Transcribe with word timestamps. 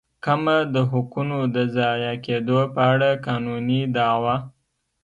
کمه 0.25 0.57
د 0.73 0.75
حقونو 0.91 1.39
د 1.55 1.57
ضایع 1.77 2.13
کېدو 2.25 2.59
په 2.73 2.81
اړه 2.91 3.09
قانوني 3.25 3.81
دعوه. 3.95 4.35